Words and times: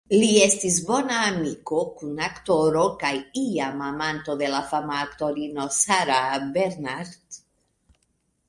Li 0.11 0.27
estis 0.43 0.77
bona 0.85 1.17
amiko, 1.25 1.81
kun-aktoro, 1.99 2.85
kaj 3.05 3.13
iam 3.43 3.83
amanto 3.89 4.37
de 4.41 4.49
la 4.55 4.63
fama 4.73 4.97
aktorino 5.05 5.69
Sarah 5.81 6.51
Bernhardt. 6.57 7.43